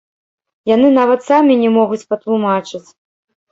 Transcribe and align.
Яны 0.71 0.87
нават 0.99 1.19
самі 1.29 1.59
не 1.61 1.69
могуць 1.77 2.01
патлумачыць. 2.15 2.85